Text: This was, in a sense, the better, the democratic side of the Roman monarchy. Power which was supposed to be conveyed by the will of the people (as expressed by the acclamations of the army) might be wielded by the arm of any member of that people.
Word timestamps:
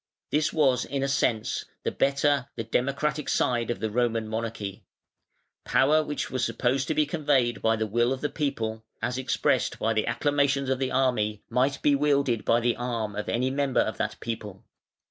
This 0.31 0.51
was, 0.51 0.83
in 0.83 1.03
a 1.03 1.07
sense, 1.07 1.65
the 1.83 1.91
better, 1.91 2.47
the 2.55 2.63
democratic 2.63 3.29
side 3.29 3.69
of 3.69 3.79
the 3.79 3.91
Roman 3.91 4.27
monarchy. 4.27 4.83
Power 5.63 6.03
which 6.03 6.31
was 6.31 6.43
supposed 6.43 6.87
to 6.87 6.95
be 6.95 7.05
conveyed 7.05 7.61
by 7.61 7.75
the 7.75 7.85
will 7.85 8.11
of 8.11 8.21
the 8.21 8.29
people 8.29 8.83
(as 8.99 9.19
expressed 9.19 9.77
by 9.77 9.93
the 9.93 10.07
acclamations 10.07 10.69
of 10.69 10.79
the 10.79 10.89
army) 10.91 11.43
might 11.51 11.79
be 11.83 11.93
wielded 11.93 12.43
by 12.45 12.59
the 12.61 12.75
arm 12.77 13.15
of 13.15 13.29
any 13.29 13.51
member 13.51 13.81
of 13.81 13.97
that 13.99 14.19
people. 14.21 14.63